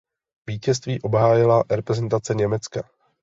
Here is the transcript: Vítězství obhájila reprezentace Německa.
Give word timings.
Vítězství 0.47 1.01
obhájila 1.01 1.63
reprezentace 1.71 2.33
Německa. 2.35 2.83